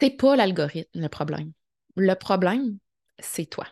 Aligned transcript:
C'est 0.00 0.10
pas 0.10 0.36
l'algorithme 0.36 1.00
le 1.00 1.08
problème. 1.08 1.52
Le 1.96 2.14
problème, 2.14 2.78
c'est 3.18 3.46
toi. 3.46 3.66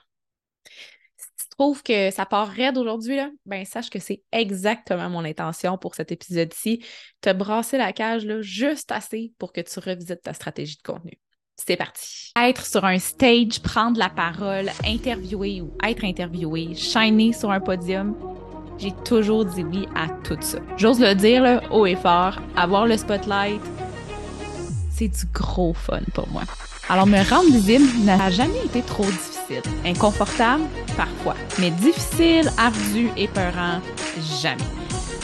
Si 1.17 1.27
tu 1.41 1.49
trouves 1.57 1.83
que 1.83 2.11
ça 2.11 2.27
part 2.27 2.49
raide 2.49 2.77
aujourd'hui, 2.77 3.19
ben 3.47 3.65
sache 3.65 3.91
que 3.91 3.99
c'est 3.99 4.23
exactement 4.33 5.09
mon 5.09 5.25
intention 5.25 5.79
pour 5.79 5.95
cet 5.95 6.13
épisode-ci. 6.13 6.85
Te 7.21 7.33
brasser 7.33 7.79
la 7.79 7.93
cage 7.93 8.25
là, 8.25 8.43
juste 8.43 8.93
assez 8.93 9.33
pour 9.39 9.53
que 9.53 9.61
tu 9.61 9.79
revisites 9.79 10.23
ta 10.23 10.35
stratégie 10.35 10.77
de 10.77 10.83
contenu. 10.83 11.19
C'est 11.57 11.77
parti. 11.77 12.33
Être 12.41 12.67
sur 12.67 12.85
un 12.85 12.99
stage, 12.99 13.61
prendre 13.61 13.99
la 13.99 14.11
parole, 14.11 14.71
interviewer 14.85 15.63
ou 15.63 15.77
être 15.85 16.05
interviewé, 16.05 16.75
shiner 16.75 17.33
sur 17.33 17.51
un 17.51 17.61
podium, 17.61 18.17
j'ai 18.79 18.93
toujours 19.05 19.45
dit 19.45 19.65
oui 19.65 19.89
à 19.97 20.09
tout 20.23 20.39
ça. 20.41 20.59
J'ose 20.77 21.01
le 21.01 21.15
dire 21.15 21.61
haut 21.73 21.85
et 21.85 21.97
fort, 21.97 22.41
avoir 22.55 22.87
le 22.87 22.97
spotlight, 22.97 23.61
c'est 24.99 25.09
du 25.09 25.27
gros 25.33 25.75
fun 25.75 26.01
pour 26.13 26.29
moi. 26.29 26.43
Alors, 26.89 27.07
me 27.07 27.19
rendre 27.29 27.51
visible 27.51 27.87
n'a 28.05 28.31
jamais 28.31 28.65
été 28.65 28.83
trop 28.83 29.05
difficile. 29.05 29.63
Inconfortable, 29.85 30.65
parfois. 30.97 31.35
Mais 31.59 31.71
difficile, 31.71 32.51
ardu, 32.57 33.11
épeurant, 33.17 33.81
jamais. 34.41 34.65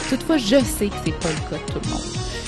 Toutefois, 0.09 0.37
je 0.37 0.63
sais 0.63 0.87
que 0.87 0.95
c'est 1.03 1.19
pas 1.19 1.29
le 1.29 1.49
cas 1.49 1.63
de 1.65 1.71
tout 1.71 1.79
le 1.83 1.89
monde. 1.89 2.05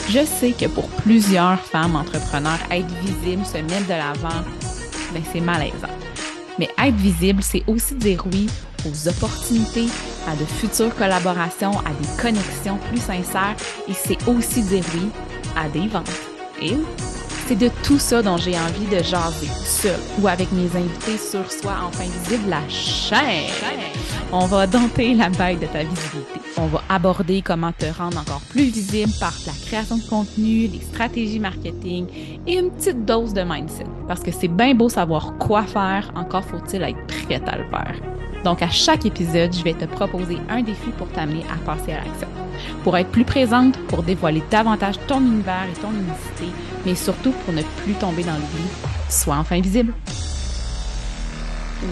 Je 0.10 0.24
sais 0.24 0.52
que 0.52 0.68
pour 0.68 0.88
plusieurs 0.88 1.60
femmes 1.60 1.96
entrepreneurs, 1.96 2.60
être 2.72 2.88
visible, 3.04 3.46
se 3.46 3.58
mettre 3.58 3.88
de 3.88 3.94
l'avant, 3.94 4.44
ben 5.14 5.24
c'est 5.34 5.42
malaisant. 5.42 5.88
Mais 6.60 6.70
être 6.78 6.96
visible, 6.96 7.44
c'est 7.44 7.64
aussi 7.68 7.96
dire 7.96 8.24
oui 8.32 8.48
aux 8.86 9.08
opportunités, 9.08 9.88
à 10.28 10.36
de 10.36 10.46
futures 10.46 10.96
collaborations, 10.96 11.78
à 11.80 11.90
des 12.00 12.22
connexions 12.22 12.78
plus 12.90 13.02
sincères 13.02 13.56
et 13.88 13.94
c'est 13.94 14.28
aussi 14.28 14.62
dire 14.62 14.84
oui 14.94 15.10
à 15.58 15.68
des 15.70 15.88
ventes. 15.88 16.10
Et 16.62 16.76
c'est 17.48 17.56
de 17.56 17.70
tout 17.82 17.98
ça 17.98 18.22
dont 18.22 18.36
j'ai 18.36 18.58
envie 18.58 18.88
de 18.88 19.02
jaser, 19.02 19.48
seul 19.64 19.98
ou 20.20 20.28
avec 20.28 20.52
mes 20.52 20.66
invités 20.76 21.18
sur 21.18 21.50
soi 21.50 21.76
enfin 21.88 22.04
visible 22.04 22.50
la 22.50 22.68
chaîne. 22.68 23.50
On 24.34 24.46
va 24.48 24.68
dompter 24.68 25.14
la 25.14 25.30
bête 25.30 25.62
de 25.62 25.66
ta 25.68 25.84
visibilité. 25.84 26.42
On 26.58 26.66
va 26.66 26.82
aborder 26.90 27.42
comment 27.42 27.72
te 27.72 27.86
rendre 27.86 28.20
encore 28.20 28.42
plus 28.50 28.66
visible 28.66 29.14
par 29.20 29.34
la 29.46 29.54
création 29.66 29.98
de 29.98 30.04
contenu, 30.04 30.68
les 30.68 30.82
stratégies 30.82 31.40
marketing 31.40 32.08
et 32.46 32.58
une 32.58 32.70
petite 32.72 33.06
dose 33.06 33.34
de 33.34 33.44
mindset. 33.44 33.86
Parce 34.10 34.22
que 34.22 34.32
c'est 34.32 34.50
bien 34.50 34.76
beau 34.76 34.90
savoir 34.90 35.38
quoi 35.38 35.64
faire, 35.64 36.12
encore 36.16 36.44
faut-il 36.44 36.82
être 36.82 37.08
prêt 37.08 37.42
à 37.48 37.58
le 37.58 37.64
faire. 37.70 38.17
Donc, 38.48 38.62
à 38.62 38.70
chaque 38.70 39.06
épisode, 39.06 39.54
je 39.54 39.62
vais 39.62 39.74
te 39.74 39.84
proposer 39.84 40.38
un 40.48 40.62
défi 40.62 40.92
pour 40.92 41.12
t'amener 41.12 41.44
à 41.52 41.58
passer 41.66 41.92
à 41.92 42.02
l'action. 42.02 42.30
Pour 42.82 42.96
être 42.96 43.12
plus 43.12 43.26
présente, 43.26 43.78
pour 43.88 44.04
dévoiler 44.04 44.42
davantage 44.50 44.96
ton 45.06 45.20
univers 45.20 45.68
et 45.70 45.82
ton 45.82 45.92
unicité, 45.92 46.46
mais 46.86 46.96
surtout 46.96 47.34
pour 47.44 47.54
ne 47.54 47.62
plus 47.84 47.96
tomber 47.96 48.24
dans 48.24 48.36
l'oubli, 48.36 48.64
sois 49.10 49.36
enfin 49.36 49.60
visible. 49.60 49.94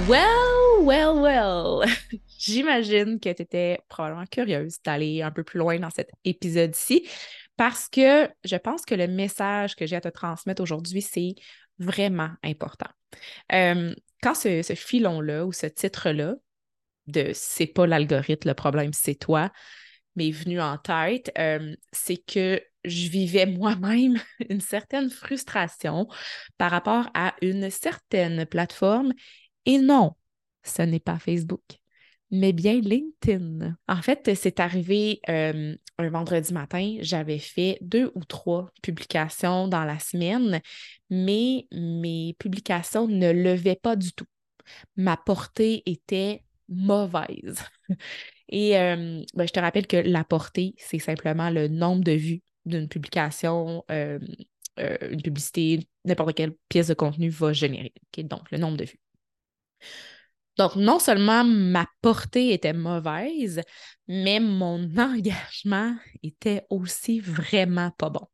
Well, 0.07 0.83
well, 0.83 1.19
well. 1.21 1.89
J'imagine 2.39 3.19
que 3.19 3.33
tu 3.33 3.41
étais 3.41 3.79
probablement 3.89 4.25
curieuse 4.25 4.77
d'aller 4.81 5.23
un 5.23 5.31
peu 5.31 5.43
plus 5.43 5.59
loin 5.59 5.77
dans 5.77 5.89
cet 5.89 6.09
épisode-ci 6.23 7.05
parce 7.57 7.89
que 7.89 8.29
je 8.45 8.55
pense 8.55 8.85
que 8.85 8.95
le 8.95 9.07
message 9.07 9.75
que 9.75 9.85
j'ai 9.85 9.97
à 9.97 10.01
te 10.01 10.07
transmettre 10.07 10.61
aujourd'hui, 10.61 11.01
c'est 11.01 11.35
vraiment 11.79 12.29
important. 12.45 12.87
Euh, 13.51 13.93
quand 14.23 14.35
ce, 14.35 14.61
ce 14.61 14.73
filon-là 14.73 15.45
ou 15.45 15.51
ce 15.51 15.67
titre-là 15.67 16.35
de 17.07 17.31
c'est 17.33 17.67
pas 17.67 17.87
l'algorithme, 17.87 18.49
le 18.49 18.53
problème, 18.53 18.93
c'est 18.93 19.15
toi, 19.15 19.51
m'est 20.15 20.31
venu 20.31 20.61
en 20.61 20.77
tête, 20.77 21.31
euh, 21.37 21.75
c'est 21.91 22.17
que 22.17 22.61
je 22.83 23.09
vivais 23.09 23.45
moi-même 23.45 24.17
une 24.49 24.61
certaine 24.61 25.09
frustration 25.09 26.07
par 26.57 26.71
rapport 26.71 27.09
à 27.13 27.35
une 27.41 27.69
certaine 27.69 28.45
plateforme. 28.45 29.13
Et 29.65 29.77
non, 29.77 30.13
ce 30.63 30.81
n'est 30.83 30.99
pas 30.99 31.19
Facebook, 31.19 31.63
mais 32.31 32.53
bien 32.53 32.79
LinkedIn. 32.79 33.75
En 33.87 34.01
fait, 34.01 34.35
c'est 34.35 34.59
arrivé 34.59 35.19
euh, 35.29 35.75
un 35.97 36.09
vendredi 36.09 36.53
matin, 36.53 36.97
j'avais 37.01 37.39
fait 37.39 37.77
deux 37.81 38.11
ou 38.15 38.23
trois 38.23 38.71
publications 38.81 39.67
dans 39.67 39.83
la 39.83 39.99
semaine, 39.99 40.61
mais 41.09 41.67
mes 41.71 42.35
publications 42.39 43.07
ne 43.07 43.31
levaient 43.31 43.79
pas 43.81 43.95
du 43.95 44.11
tout. 44.13 44.25
Ma 44.95 45.17
portée 45.17 45.83
était 45.85 46.43
mauvaise. 46.69 47.59
Et 48.49 48.77
euh, 48.77 49.23
ben, 49.33 49.47
je 49.47 49.53
te 49.53 49.59
rappelle 49.59 49.87
que 49.87 49.97
la 49.97 50.23
portée, 50.23 50.75
c'est 50.77 50.99
simplement 50.99 51.49
le 51.49 51.67
nombre 51.67 52.03
de 52.03 52.11
vues 52.11 52.41
d'une 52.65 52.87
publication, 52.87 53.83
euh, 53.91 54.19
euh, 54.79 54.97
une 55.11 55.21
publicité, 55.21 55.87
n'importe 56.03 56.35
quelle 56.35 56.55
pièce 56.69 56.87
de 56.87 56.93
contenu 56.93 57.29
va 57.29 57.53
générer. 57.53 57.93
Donc, 58.17 58.51
le 58.51 58.57
nombre 58.57 58.77
de 58.77 58.85
vues. 58.85 58.99
Donc, 60.57 60.75
non 60.75 60.99
seulement 60.99 61.43
ma 61.43 61.85
portée 62.01 62.53
était 62.53 62.73
mauvaise, 62.73 63.61
mais 64.07 64.39
mon 64.39 64.89
engagement 64.97 65.95
était 66.23 66.65
aussi 66.69 67.19
vraiment 67.19 67.91
pas 67.91 68.09
bon. 68.09 68.27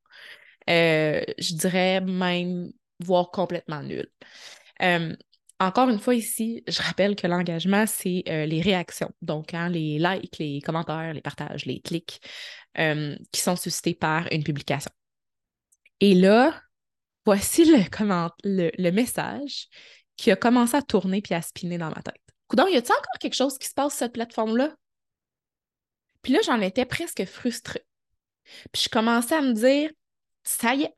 je 0.68 1.56
dirais 1.56 2.02
même, 2.02 2.72
voire 3.00 3.32
complètement 3.32 3.82
nul. 3.82 4.08
Encore 5.62 5.90
une 5.90 6.00
fois 6.00 6.16
ici, 6.16 6.64
je 6.68 6.82
rappelle 6.82 7.16
que 7.16 7.28
l'engagement, 7.28 7.86
c'est 7.86 8.24
euh, 8.28 8.48
les 8.48 8.62
réactions. 8.62 9.12
Donc, 9.22 9.54
hein, 9.54 9.70
les 9.70 10.00
likes, 10.00 10.40
les 10.40 10.60
commentaires, 10.60 11.14
les 11.14 11.22
partages, 11.22 11.66
les 11.68 11.80
clics 11.80 12.20
euh, 12.80 13.16
qui 13.32 13.42
sont 13.42 13.56
suscités 13.56 13.94
par 13.94 14.28
une 14.32 14.44
publication. 14.44 14.90
Et 16.00 16.16
là, 16.16 16.60
voici 17.26 17.64
le, 17.66 18.90
message 18.90 19.68
qui 20.18 20.32
a 20.32 20.36
commencé 20.36 20.78
à 20.78 20.82
tourner 20.82 21.22
puis 21.22 21.36
à 21.36 21.44
spinner 21.44 21.78
dans 21.78 21.90
ma 21.90 22.02
tête. 22.02 22.24
Coudon, 22.48 22.66
y 22.66 22.76
a-t-il 22.76 22.94
encore 22.94 23.20
quelque 23.20 23.36
chose 23.36 23.60
qui 23.60 23.68
se 23.68 23.76
passe 23.76 23.92
sur 23.92 24.00
cette 24.00 24.14
plateforme-là? 24.14 24.76
Puis 26.24 26.34
là, 26.34 26.40
j'en 26.44 26.60
étais 26.60 26.86
presque 26.86 27.24
frustrée. 27.26 27.86
Puis 28.72 28.82
je 28.86 28.90
commençais 28.90 29.36
à 29.36 29.42
me 29.42 29.54
dire, 29.54 29.92
ça 30.42 30.74
y 30.74 30.86
est, 30.86 30.96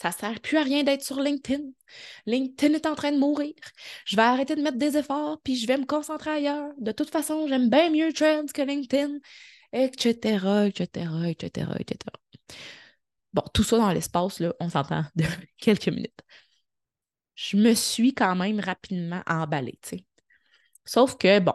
ça 0.00 0.08
ne 0.08 0.14
sert 0.14 0.40
plus 0.40 0.56
à 0.56 0.62
rien 0.62 0.82
d'être 0.82 1.02
sur 1.02 1.20
LinkedIn. 1.20 1.62
LinkedIn 2.24 2.74
est 2.74 2.86
en 2.86 2.94
train 2.94 3.12
de 3.12 3.18
mourir. 3.18 3.52
Je 4.06 4.16
vais 4.16 4.22
arrêter 4.22 4.56
de 4.56 4.62
mettre 4.62 4.78
des 4.78 4.96
efforts, 4.96 5.40
puis 5.42 5.56
je 5.56 5.66
vais 5.66 5.76
me 5.76 5.84
concentrer 5.84 6.30
ailleurs. 6.30 6.72
De 6.78 6.92
toute 6.92 7.10
façon, 7.10 7.46
j'aime 7.48 7.68
bien 7.68 7.90
mieux 7.90 8.10
Trends 8.12 8.46
que 8.54 8.62
LinkedIn, 8.62 9.18
etc., 9.72 10.68
etc., 10.68 11.06
etc., 11.28 11.70
etc. 11.78 11.96
Bon, 13.32 13.42
tout 13.54 13.62
ça 13.62 13.76
dans 13.78 13.92
l'espace, 13.92 14.40
là, 14.40 14.54
on 14.60 14.70
s'entend 14.70 15.04
de 15.16 15.24
quelques 15.58 15.88
minutes. 15.88 16.20
Je 17.34 17.56
me 17.56 17.74
suis 17.74 18.14
quand 18.14 18.36
même 18.36 18.60
rapidement 18.60 19.22
emballée, 19.26 19.78
tu 19.82 19.90
sais. 19.90 20.04
Sauf 20.84 21.16
que, 21.18 21.40
bon, 21.40 21.54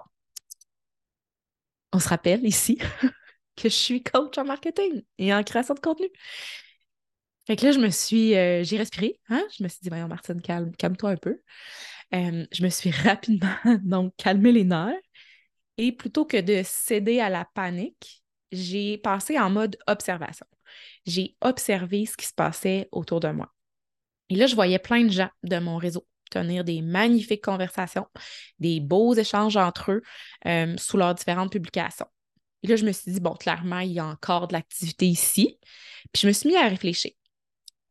on 1.93 1.99
se 1.99 2.09
rappelle 2.09 2.45
ici 2.45 2.77
que 3.55 3.69
je 3.69 3.75
suis 3.75 4.03
coach 4.03 4.37
en 4.37 4.45
marketing 4.45 5.03
et 5.17 5.33
en 5.33 5.43
création 5.43 5.73
de 5.73 5.79
contenu. 5.79 6.09
Fait 7.47 7.55
que 7.55 7.65
là, 7.65 7.71
je 7.71 7.79
me 7.79 7.89
suis, 7.89 8.35
euh, 8.35 8.63
j'ai 8.63 8.77
respiré, 8.77 9.19
hein? 9.29 9.43
Je 9.57 9.63
me 9.63 9.67
suis 9.67 9.79
dit, 9.81 9.89
voyons, 9.89 10.07
Martine, 10.07 10.41
calme, 10.41 10.75
calme-toi 10.75 11.11
un 11.11 11.17
peu. 11.17 11.39
Euh, 12.13 12.45
je 12.51 12.63
me 12.63 12.69
suis 12.69 12.91
rapidement, 13.03 13.55
donc, 13.83 14.13
calmé 14.17 14.51
les 14.51 14.63
nerfs. 14.63 14.95
Et 15.77 15.91
plutôt 15.91 16.25
que 16.25 16.37
de 16.37 16.61
céder 16.63 17.19
à 17.19 17.29
la 17.29 17.45
panique, 17.53 18.23
j'ai 18.51 18.97
passé 18.97 19.37
en 19.37 19.49
mode 19.49 19.77
observation. 19.87 20.45
J'ai 21.05 21.35
observé 21.41 22.05
ce 22.05 22.17
qui 22.17 22.25
se 22.25 22.33
passait 22.33 22.87
autour 22.91 23.19
de 23.19 23.29
moi. 23.29 23.53
Et 24.29 24.35
là, 24.35 24.47
je 24.47 24.55
voyais 24.55 24.79
plein 24.79 25.03
de 25.03 25.11
gens 25.11 25.29
de 25.43 25.57
mon 25.59 25.77
réseau 25.77 26.07
tenir 26.31 26.63
des 26.63 26.81
magnifiques 26.81 27.43
conversations, 27.43 28.07
des 28.59 28.79
beaux 28.79 29.13
échanges 29.13 29.57
entre 29.57 29.91
eux 29.91 30.01
euh, 30.47 30.75
sous 30.77 30.97
leurs 30.97 31.13
différentes 31.13 31.51
publications. 31.51 32.07
Et 32.63 32.67
là, 32.67 32.75
je 32.75 32.85
me 32.85 32.91
suis 32.91 33.11
dit, 33.11 33.19
bon, 33.19 33.33
clairement, 33.33 33.79
il 33.79 33.91
y 33.91 33.99
a 33.99 34.05
encore 34.05 34.47
de 34.47 34.53
l'activité 34.53 35.05
ici. 35.05 35.59
Puis 36.11 36.21
je 36.21 36.27
me 36.27 36.33
suis 36.33 36.49
mis 36.49 36.55
à 36.55 36.67
réfléchir 36.67 37.11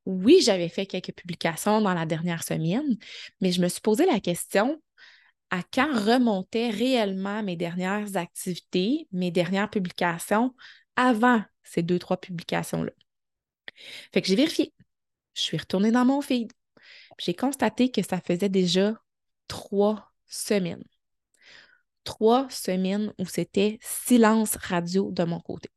oui, 0.07 0.41
j'avais 0.43 0.69
fait 0.69 0.87
quelques 0.87 1.15
publications 1.15 1.81
dans 1.81 1.95
la 1.95 2.07
dernière 2.07 2.43
semaine, 2.43 2.97
mais 3.41 3.53
je 3.53 3.61
me 3.61 3.69
suis 3.69 3.81
posé 3.81 4.07
la 4.07 4.21
question 4.21 4.81
à 5.51 5.63
quand 5.63 5.93
remontaient 5.93 6.71
réellement 6.71 7.43
mes 7.43 7.57
dernières 7.57 8.17
activités, 8.17 9.09
mes 9.13 9.31
dernières 9.31 9.71
publications 9.71 10.55
avant 10.97 11.43
ces 11.63 11.83
deux, 11.83 11.99
trois 11.99 12.17
publications-là? 12.17 12.93
Fait 14.13 14.21
que 14.21 14.29
j'ai 14.29 14.37
vérifié. 14.37 14.73
Je 15.35 15.43
suis 15.43 15.57
retournée 15.57 15.91
dans 15.91 16.05
mon 16.05 16.21
feed. 16.21 16.53
J'ai 17.19 17.35
constaté 17.35 17.91
que 17.91 18.03
ça 18.03 18.21
faisait 18.21 18.49
déjà 18.49 18.95
trois 19.49 20.13
semaines. 20.27 20.85
Trois 22.05 22.49
semaines 22.51 23.13
où 23.19 23.27
c'était 23.27 23.79
silence 23.81 24.57
radio 24.57 25.11
de 25.11 25.25
mon 25.25 25.41
côté. 25.41 25.71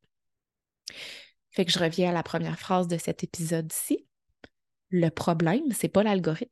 Fait 1.52 1.66
que 1.66 1.72
je 1.72 1.80
reviens 1.80 2.10
à 2.10 2.13
la 2.13 2.24
première 2.24 2.60
phrase 2.60 2.88
de 2.88 2.98
cet 2.98 3.24
épisode-ci. 3.24 4.06
Le 4.89 5.10
problème, 5.10 5.72
c'est 5.72 5.89
pas 5.89 6.04
l'algorithme. 6.04 6.51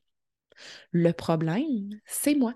Le 0.92 1.12
problème, 1.12 1.90
c'est 2.06 2.36
moi. 2.36 2.54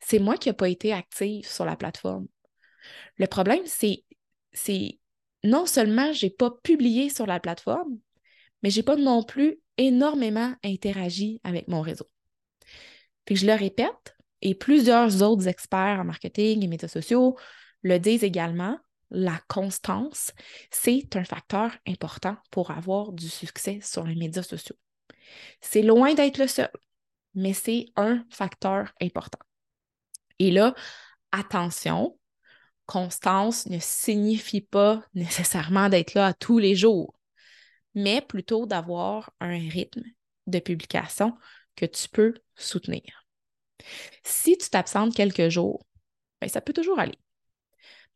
C'est 0.00 0.18
moi 0.18 0.36
qui 0.36 0.48
n'ai 0.48 0.54
pas 0.54 0.68
été 0.68 0.92
active 0.92 1.48
sur 1.48 1.64
la 1.64 1.76
plateforme. 1.76 2.26
Le 3.16 3.26
problème, 3.26 3.62
c'est, 3.64 4.04
c'est 4.52 4.98
non 5.42 5.66
seulement 5.66 6.12
je 6.12 6.26
n'ai 6.26 6.30
pas 6.30 6.50
publié 6.62 7.08
sur 7.08 7.26
la 7.26 7.40
plateforme, 7.40 7.98
mais 8.62 8.70
je 8.70 8.78
n'ai 8.78 8.82
pas 8.82 8.96
non 8.96 9.22
plus 9.22 9.60
énormément 9.76 10.54
interagi 10.62 11.40
avec 11.44 11.68
mon 11.68 11.80
réseau. 11.80 12.08
Puis 13.24 13.36
je 13.36 13.46
le 13.46 13.54
répète, 13.54 14.16
et 14.42 14.54
plusieurs 14.54 15.22
autres 15.22 15.48
experts 15.48 16.00
en 16.00 16.04
marketing 16.04 16.62
et 16.62 16.68
médias 16.68 16.88
sociaux 16.88 17.36
le 17.82 17.98
disent 17.98 18.24
également, 18.24 18.78
la 19.14 19.40
constance, 19.48 20.32
c'est 20.70 21.16
un 21.16 21.24
facteur 21.24 21.76
important 21.86 22.36
pour 22.50 22.70
avoir 22.70 23.12
du 23.12 23.28
succès 23.28 23.78
sur 23.82 24.04
les 24.04 24.16
médias 24.16 24.42
sociaux. 24.42 24.76
C'est 25.60 25.82
loin 25.82 26.14
d'être 26.14 26.38
le 26.38 26.46
seul, 26.46 26.70
mais 27.34 27.52
c'est 27.52 27.86
un 27.96 28.24
facteur 28.30 28.92
important. 29.00 29.38
Et 30.38 30.50
là, 30.50 30.74
attention, 31.32 32.18
constance 32.86 33.66
ne 33.66 33.78
signifie 33.78 34.60
pas 34.60 35.02
nécessairement 35.14 35.88
d'être 35.88 36.14
là 36.14 36.34
tous 36.34 36.58
les 36.58 36.74
jours, 36.74 37.14
mais 37.94 38.20
plutôt 38.20 38.66
d'avoir 38.66 39.32
un 39.40 39.58
rythme 39.58 40.02
de 40.46 40.58
publication 40.58 41.36
que 41.76 41.86
tu 41.86 42.08
peux 42.08 42.34
soutenir. 42.56 43.26
Si 44.22 44.58
tu 44.58 44.68
t'absentes 44.68 45.14
quelques 45.14 45.48
jours, 45.48 45.86
ben, 46.40 46.48
ça 46.48 46.60
peut 46.60 46.72
toujours 46.72 46.98
aller. 46.98 47.18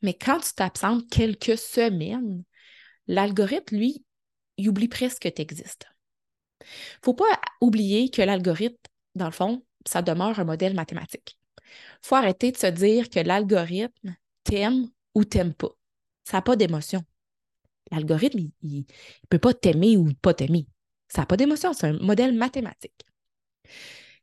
Mais 0.02 0.14
quand 0.14 0.40
tu 0.40 0.52
t'absentes 0.54 1.08
quelques 1.10 1.58
semaines, 1.58 2.44
l'algorithme, 3.06 3.76
lui, 3.76 4.04
il 4.56 4.68
oublie 4.68 4.88
presque 4.88 5.22
que 5.22 5.28
tu 5.28 5.42
existes. 5.42 5.86
Il 6.60 6.64
ne 6.64 7.04
faut 7.04 7.14
pas 7.14 7.40
oublier 7.60 8.10
que 8.10 8.22
l'algorithme, 8.22 8.76
dans 9.14 9.26
le 9.26 9.32
fond, 9.32 9.64
ça 9.86 10.02
demeure 10.02 10.38
un 10.38 10.44
modèle 10.44 10.74
mathématique. 10.74 11.38
Il 12.02 12.06
faut 12.06 12.16
arrêter 12.16 12.52
de 12.52 12.56
se 12.56 12.66
dire 12.66 13.08
que 13.10 13.20
l'algorithme 13.20 14.16
t'aime 14.44 14.88
ou 15.14 15.24
t'aime 15.24 15.54
pas. 15.54 15.70
Ça 16.24 16.38
n'a 16.38 16.42
pas 16.42 16.56
d'émotion. 16.56 17.02
L'algorithme, 17.90 18.50
il 18.62 18.78
ne 18.80 18.82
peut 19.28 19.38
pas 19.38 19.54
t'aimer 19.54 19.96
ou 19.96 20.12
pas 20.20 20.34
t'aimer. 20.34 20.66
Ça 21.08 21.22
n'a 21.22 21.26
pas 21.26 21.36
d'émotion, 21.36 21.72
c'est 21.72 21.86
un 21.86 21.98
modèle 21.98 22.34
mathématique. 22.34 23.06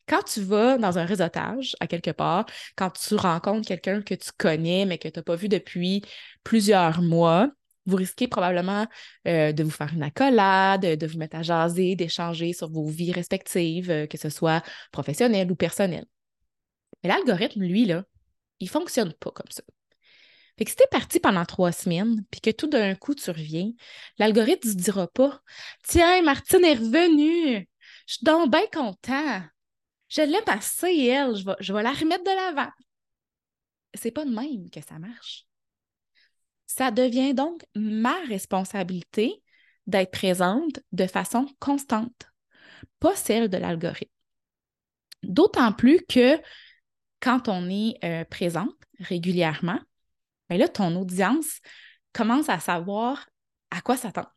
Quand 0.07 0.23
tu 0.23 0.41
vas 0.41 0.77
dans 0.77 0.97
un 0.97 1.05
réseautage 1.05 1.75
à 1.79 1.87
quelque 1.87 2.11
part, 2.11 2.45
quand 2.75 2.91
tu 2.91 3.15
rencontres 3.15 3.67
quelqu'un 3.67 4.01
que 4.01 4.13
tu 4.13 4.29
connais 4.37 4.85
mais 4.85 4.97
que 4.97 5.07
tu 5.07 5.17
n'as 5.19 5.23
pas 5.23 5.35
vu 5.35 5.49
depuis 5.49 6.03
plusieurs 6.43 7.01
mois, 7.01 7.49
vous 7.85 7.95
risquez 7.95 8.27
probablement 8.27 8.87
euh, 9.27 9.51
de 9.51 9.63
vous 9.63 9.69
faire 9.69 9.93
une 9.93 10.03
accolade, 10.03 10.81
de 10.81 11.07
vous 11.07 11.17
mettre 11.17 11.37
à 11.37 11.43
jaser, 11.43 11.95
d'échanger 11.95 12.53
sur 12.53 12.69
vos 12.69 12.87
vies 12.87 13.11
respectives, 13.11 13.91
euh, 13.91 14.07
que 14.07 14.17
ce 14.17 14.29
soit 14.29 14.63
professionnel 14.91 15.51
ou 15.51 15.55
personnel. 15.55 16.05
Mais 17.03 17.09
l'algorithme, 17.09 17.61
lui, 17.61 17.85
là, 17.85 18.03
il 18.59 18.65
ne 18.65 18.69
fonctionne 18.69 19.13
pas 19.13 19.31
comme 19.31 19.49
ça. 19.49 19.63
Fait 20.57 20.63
que 20.63 20.71
si 20.71 20.77
tu 20.77 20.83
es 20.83 20.87
parti 20.87 21.19
pendant 21.19 21.45
trois 21.45 21.71
semaines, 21.71 22.23
puis 22.31 22.39
que 22.39 22.49
tout 22.49 22.67
d'un 22.67 22.95
coup 22.95 23.13
tu 23.13 23.29
reviens, 23.29 23.71
l'algorithme 24.17 24.69
ne 24.69 24.73
dira 24.73 25.07
pas 25.07 25.41
Tiens, 25.83 26.21
Martine 26.21 26.63
est 26.63 26.75
revenue, 26.75 27.67
je 28.07 28.13
suis 28.13 28.23
donc 28.23 28.51
bien 28.51 28.65
content. 28.71 29.41
Je 30.09 30.21
l'ai 30.21 30.41
passée, 30.41 31.07
elle, 31.07 31.35
je 31.35 31.73
vais, 31.73 31.83
la 31.83 31.91
remettre 31.91 32.23
de 32.23 32.35
l'avant. 32.35 32.71
C'est 33.93 34.11
pas 34.11 34.25
de 34.25 34.31
même 34.31 34.69
que 34.69 34.81
ça 34.81 34.99
marche. 34.99 35.45
Ça 36.65 36.91
devient 36.91 37.33
donc 37.33 37.65
ma 37.75 38.15
responsabilité 38.27 39.41
d'être 39.87 40.11
présente 40.11 40.79
de 40.91 41.07
façon 41.07 41.47
constante, 41.59 42.31
pas 42.99 43.15
celle 43.15 43.49
de 43.49 43.57
l'algorithme. 43.57 44.11
D'autant 45.23 45.71
plus 45.73 46.03
que 46.05 46.39
quand 47.19 47.47
on 47.47 47.69
est 47.69 47.97
euh, 48.03 48.25
présente 48.25 48.75
régulièrement, 48.99 49.79
bien 50.49 50.57
là, 50.57 50.67
ton 50.67 50.95
audience 50.95 51.59
commence 52.13 52.49
à 52.49 52.59
savoir 52.59 53.27
à 53.71 53.81
quoi 53.81 53.97
s'attendre. 53.97 54.33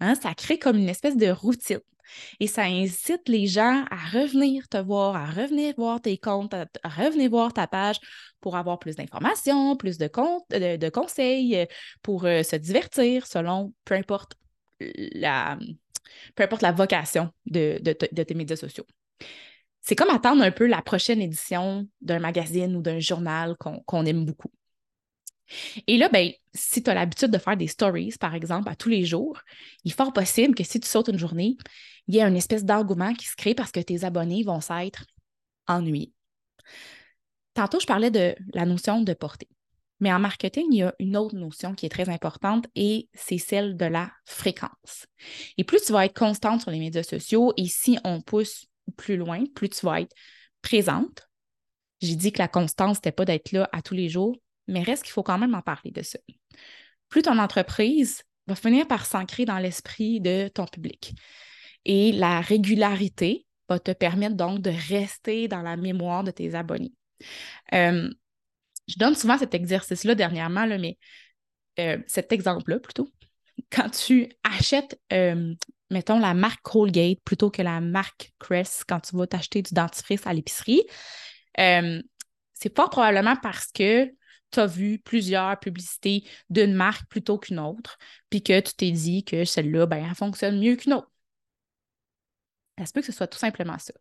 Hein? 0.00 0.14
Ça 0.14 0.34
crée 0.34 0.58
comme 0.58 0.76
une 0.76 0.88
espèce 0.88 1.16
de 1.16 1.28
routine. 1.28 1.80
Et 2.40 2.46
ça 2.46 2.64
incite 2.64 3.28
les 3.28 3.46
gens 3.46 3.84
à 3.90 3.96
revenir 4.18 4.68
te 4.68 4.76
voir, 4.76 5.16
à 5.16 5.26
revenir 5.26 5.74
voir 5.76 6.00
tes 6.00 6.18
comptes, 6.18 6.54
à, 6.54 6.66
revenir 6.84 7.30
voir 7.30 7.52
ta 7.52 7.66
page 7.66 7.98
pour 8.40 8.56
avoir 8.56 8.78
plus 8.78 8.96
d'informations, 8.96 9.76
plus 9.76 9.98
de, 9.98 10.08
comptes, 10.08 10.48
de, 10.50 10.88
conseils, 10.88 11.56
euh, 11.56 11.66
pour 12.02 12.24
euh, 12.24 12.42
se 12.42 12.56
divertir 12.56 13.26
selon 13.26 13.72
peu 13.84 13.94
importe 13.94 14.34
la, 14.80 15.58
peu 16.34 16.42
importe 16.44 16.62
la 16.62 16.72
vocation 16.72 17.30
de, 17.46 17.78
tes 17.78 18.34
médias 18.34 18.56
sociaux. 18.56 18.86
C'est 19.80 19.94
comme 19.94 20.10
attendre 20.10 20.42
un 20.42 20.50
peu 20.50 20.66
la 20.66 20.82
prochaine 20.82 21.22
édition 21.22 21.86
d'un 22.00 22.18
magazine 22.18 22.74
ou 22.76 22.82
d'un 22.82 22.98
journal 22.98 23.56
qu'on 23.56 24.04
aime 24.04 24.24
beaucoup. 24.24 24.50
Et 25.86 25.96
là, 25.96 26.08
ben, 26.08 26.32
si 26.54 26.82
tu 26.82 26.90
as 26.90 26.94
l'habitude 26.94 27.30
de 27.30 27.38
faire 27.38 27.56
des 27.56 27.68
stories, 27.68 28.14
par 28.18 28.34
exemple, 28.34 28.68
à 28.68 28.74
tous 28.74 28.88
les 28.88 29.04
jours, 29.04 29.40
il 29.84 29.92
est 29.92 29.94
fort 29.94 30.12
possible 30.12 30.54
que 30.54 30.64
si 30.64 30.80
tu 30.80 30.88
sautes 30.88 31.08
une 31.08 31.18
journée, 31.18 31.56
il 32.08 32.14
y 32.14 32.18
ait 32.18 32.22
une 32.22 32.36
espèce 32.36 32.64
d'engouement 32.64 33.14
qui 33.14 33.26
se 33.26 33.36
crée 33.36 33.54
parce 33.54 33.72
que 33.72 33.80
tes 33.80 34.04
abonnés 34.04 34.42
vont 34.42 34.60
s'être 34.60 35.04
ennuyés. 35.66 36.12
Tantôt, 37.54 37.80
je 37.80 37.86
parlais 37.86 38.10
de 38.10 38.34
la 38.54 38.66
notion 38.66 39.00
de 39.00 39.14
portée. 39.14 39.48
Mais 39.98 40.12
en 40.12 40.18
marketing, 40.18 40.66
il 40.70 40.76
y 40.76 40.82
a 40.82 40.94
une 40.98 41.16
autre 41.16 41.36
notion 41.36 41.74
qui 41.74 41.86
est 41.86 41.90
très 41.90 42.10
importante 42.10 42.66
et 42.74 43.08
c'est 43.14 43.38
celle 43.38 43.76
de 43.76 43.86
la 43.86 44.12
fréquence. 44.26 45.06
Et 45.56 45.64
plus 45.64 45.82
tu 45.82 45.92
vas 45.92 46.04
être 46.04 46.18
constante 46.18 46.60
sur 46.60 46.70
les 46.70 46.78
médias 46.78 47.02
sociaux 47.02 47.54
et 47.56 47.66
si 47.66 47.98
on 48.04 48.20
pousse 48.20 48.66
plus 48.96 49.16
loin, 49.16 49.44
plus 49.54 49.70
tu 49.70 49.86
vas 49.86 50.02
être 50.02 50.14
présente. 50.60 51.28
J'ai 52.02 52.14
dit 52.14 52.30
que 52.30 52.38
la 52.38 52.48
constance, 52.48 52.98
n'était 52.98 53.12
pas 53.12 53.24
d'être 53.24 53.52
là 53.52 53.70
à 53.72 53.80
tous 53.80 53.94
les 53.94 54.10
jours, 54.10 54.36
mais 54.68 54.82
reste 54.82 55.02
qu'il 55.02 55.12
faut 55.12 55.22
quand 55.22 55.38
même 55.38 55.54
en 55.54 55.62
parler 55.62 55.92
de 55.92 56.02
ça. 56.02 56.18
Plus 57.08 57.22
ton 57.22 57.38
entreprise 57.38 58.22
va 58.46 58.54
finir 58.54 58.86
par 58.86 59.06
s'ancrer 59.06 59.46
dans 59.46 59.58
l'esprit 59.58 60.20
de 60.20 60.48
ton 60.48 60.66
public. 60.66 61.14
Et 61.88 62.10
la 62.10 62.40
régularité 62.40 63.46
va 63.68 63.78
te 63.78 63.92
permettre 63.92 64.34
donc 64.34 64.60
de 64.60 64.72
rester 64.88 65.46
dans 65.46 65.62
la 65.62 65.76
mémoire 65.76 66.24
de 66.24 66.32
tes 66.32 66.54
abonnés. 66.56 66.92
Euh, 67.72 68.10
je 68.88 68.98
donne 68.98 69.14
souvent 69.14 69.38
cet 69.38 69.54
exercice-là 69.54 70.16
dernièrement, 70.16 70.66
mais 70.66 70.98
euh, 71.78 71.98
cet 72.08 72.32
exemple-là 72.32 72.80
plutôt. 72.80 73.08
Quand 73.70 73.88
tu 73.88 74.28
achètes, 74.42 75.00
euh, 75.12 75.54
mettons, 75.90 76.18
la 76.18 76.34
marque 76.34 76.60
Colgate 76.62 77.20
plutôt 77.24 77.50
que 77.50 77.62
la 77.62 77.80
marque 77.80 78.32
Crest 78.40 78.84
quand 78.88 79.00
tu 79.00 79.16
vas 79.16 79.28
t'acheter 79.28 79.62
du 79.62 79.72
dentifrice 79.72 80.26
à 80.26 80.34
l'épicerie, 80.34 80.82
c'est 81.56 82.74
fort 82.74 82.90
probablement 82.90 83.36
parce 83.40 83.68
que 83.68 84.10
tu 84.50 84.60
as 84.60 84.66
vu 84.66 84.98
plusieurs 84.98 85.58
publicités 85.60 86.24
d'une 86.50 86.74
marque 86.74 87.08
plutôt 87.08 87.38
qu'une 87.38 87.60
autre, 87.60 87.96
puis 88.28 88.42
que 88.42 88.58
tu 88.58 88.74
t'es 88.74 88.90
dit 88.90 89.24
que 89.24 89.44
celle-là, 89.44 89.86
ben, 89.86 90.04
elle 90.04 90.14
fonctionne 90.14 90.58
mieux 90.58 90.76
qu'une 90.76 90.94
autre. 90.94 91.10
Ça 92.78 92.86
se 92.86 92.92
peut 92.92 93.00
que 93.00 93.06
ce 93.06 93.12
soit 93.12 93.26
tout 93.26 93.38
simplement 93.38 93.78
ça. 93.78 93.94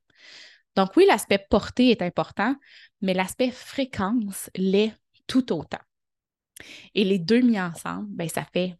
Donc 0.75 0.95
oui, 0.97 1.05
l'aspect 1.07 1.45
portée 1.49 1.91
est 1.91 2.01
important, 2.01 2.55
mais 3.01 3.13
l'aspect 3.13 3.51
fréquence 3.51 4.49
l'est 4.55 4.93
tout 5.27 5.53
autant. 5.53 5.79
Et 6.93 7.03
les 7.03 7.19
deux 7.19 7.41
mis 7.41 7.59
ensemble, 7.59 8.07
ben, 8.09 8.27
ça 8.29 8.45
fait 8.53 8.75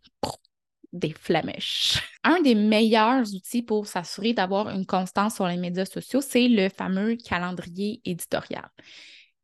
des 0.93 1.13
flamèches. 1.13 1.99
Un 2.23 2.41
des 2.41 2.55
meilleurs 2.55 3.33
outils 3.33 3.61
pour 3.61 3.87
s'assurer 3.87 4.33
d'avoir 4.33 4.69
une 4.69 4.85
constance 4.85 5.35
sur 5.35 5.47
les 5.47 5.57
médias 5.57 5.85
sociaux, 5.85 6.21
c'est 6.21 6.47
le 6.47 6.69
fameux 6.69 7.15
calendrier 7.17 8.01
éditorial. 8.05 8.69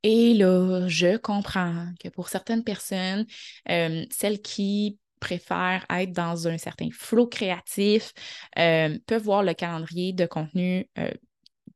Et 0.03 0.33
là, 0.33 0.87
je 0.87 1.17
comprends 1.17 1.87
que 2.01 2.09
pour 2.09 2.29
certaines 2.29 2.63
personnes, 2.63 3.25
euh, 3.69 4.03
celles 4.09 4.41
qui 4.41 4.97
préfèrent 5.21 5.85
être 5.89 6.11
dans 6.11 6.49
un 6.49 6.57
certain 6.57 6.89
flot 6.91 7.27
créatif 7.27 8.11
euh, 8.59 8.97
peuvent 9.05 9.23
voir 9.23 9.43
le 9.43 9.53
calendrier 9.53 10.11
de 10.11 10.25
contenu 10.25 10.89
euh, 10.97 11.11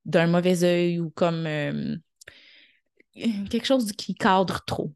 d'un 0.04 0.28
mauvais 0.28 0.66
œil 0.66 1.00
ou 1.00 1.10
comme 1.12 1.48
quelque 3.50 3.66
chose 3.66 3.94
qui 3.94 4.14
cadre 4.14 4.66
trop. 4.66 4.92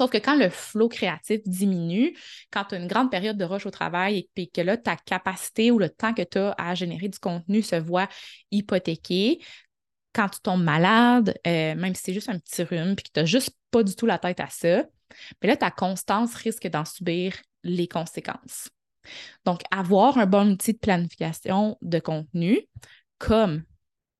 Sauf 0.00 0.10
que 0.10 0.18
quand 0.18 0.36
le 0.36 0.48
flot 0.48 0.88
créatif 0.88 1.40
diminue, 1.44 2.16
quand 2.50 2.64
tu 2.64 2.74
as 2.74 2.78
une 2.78 2.86
grande 2.86 3.10
période 3.10 3.36
de 3.36 3.44
rush 3.44 3.66
au 3.66 3.70
travail 3.70 4.28
et 4.36 4.46
que 4.46 4.60
là, 4.62 4.76
ta 4.76 4.96
capacité 4.96 5.70
ou 5.70 5.78
le 5.78 5.90
temps 5.90 6.14
que 6.14 6.22
tu 6.22 6.38
as 6.38 6.54
à 6.56 6.74
générer 6.74 7.08
du 7.08 7.18
contenu 7.18 7.60
se 7.60 7.76
voit 7.76 8.08
hypothéqué, 8.50 9.40
quand 10.12 10.28
tu 10.28 10.40
tombes 10.40 10.62
malade, 10.62 11.38
euh, 11.46 11.74
même 11.74 11.94
si 11.94 12.02
c'est 12.04 12.14
juste 12.14 12.28
un 12.28 12.38
petit 12.38 12.62
rhume, 12.62 12.96
puis 12.96 13.04
que 13.04 13.10
tu 13.12 13.20
n'as 13.20 13.26
juste 13.26 13.54
pas 13.70 13.82
du 13.82 13.94
tout 13.94 14.06
la 14.06 14.18
tête 14.18 14.40
à 14.40 14.48
ça, 14.48 14.84
mais 15.42 15.48
là, 15.48 15.56
ta 15.56 15.70
constance 15.70 16.34
risque 16.34 16.66
d'en 16.68 16.84
subir 16.84 17.34
les 17.62 17.88
conséquences. 17.88 18.70
Donc, 19.44 19.62
avoir 19.70 20.18
un 20.18 20.26
bon 20.26 20.52
outil 20.52 20.74
de 20.74 20.78
planification 20.78 21.78
de 21.82 21.98
contenu, 21.98 22.60
comme 23.18 23.62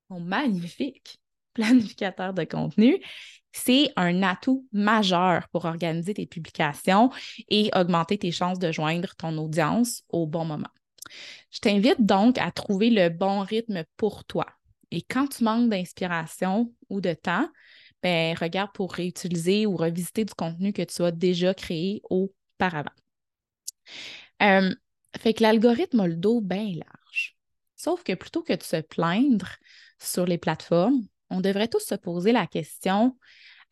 mon 0.09 0.21
magnifique 0.21 1.19
planificateur 1.55 2.33
de 2.33 2.45
contenu, 2.45 3.03
c'est 3.53 3.91
un 3.97 4.23
atout 4.23 4.67
majeur 4.73 5.49
pour 5.49 5.65
organiser 5.65 6.15
tes 6.15 6.27
publications 6.27 7.11
et 7.49 7.71
augmenter 7.75 8.17
tes 8.19 8.31
chances 8.31 8.59
de 8.59 8.71
joindre 8.71 9.15
ton 9.17 9.37
audience 9.39 10.03
au 10.09 10.27
bon 10.27 10.45
moment. 10.45 10.69
Je 11.51 11.59
t'invite 11.59 12.05
donc 12.05 12.39
à 12.39 12.51
trouver 12.53 12.91
le 12.91 13.09
bon 13.09 13.41
rythme 13.41 13.85
pour 13.97 14.25
toi. 14.25 14.47
Et 14.93 15.03
quand 15.03 15.29
tu 15.29 15.45
manques 15.45 15.69
d'inspiration 15.69 16.73
ou 16.89 17.01
de 17.01 17.13
temps, 17.13 17.49
ben, 18.03 18.37
regarde 18.39 18.71
pour 18.73 18.93
réutiliser 18.93 19.67
ou 19.67 19.77
revisiter 19.77 20.25
du 20.25 20.35
contenu 20.35 20.73
que 20.73 20.83
tu 20.83 21.03
as 21.03 21.11
déjà 21.11 21.53
créé 21.55 22.03
auparavant. 22.09 22.91
Euh, 24.43 24.75
fait 25.19 25.35
que 25.35 25.43
l'algorithme 25.43 26.01
a 26.01 26.07
le 26.07 26.17
dos 26.17 26.41
bien 26.41 26.73
large. 26.75 27.37
Sauf 27.77 28.03
que 28.03 28.15
plutôt 28.15 28.43
que 28.43 28.53
de 28.53 28.63
se 28.63 28.81
plaindre 28.81 29.49
sur 29.99 30.27
les 30.27 30.39
plateformes, 30.39 31.03
on 31.31 31.41
devrait 31.41 31.69
tous 31.69 31.85
se 31.85 31.95
poser 31.95 32.33
la 32.33 32.47
question, 32.47 33.17